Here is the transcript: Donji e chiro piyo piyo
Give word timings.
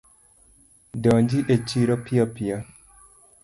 Donji 1.03 1.39
e 1.53 1.57
chiro 1.67 1.93
piyo 2.05 2.25
piyo 2.35 2.57